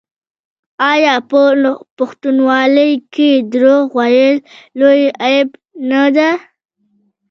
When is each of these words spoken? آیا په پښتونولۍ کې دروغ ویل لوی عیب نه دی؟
آیا 0.91 1.15
په 1.29 1.39
پښتونولۍ 1.97 2.93
کې 3.13 3.29
دروغ 3.53 3.85
ویل 3.97 4.35
لوی 4.79 5.03
عیب 5.23 5.49
نه 5.89 6.03
دی؟ 6.15 6.31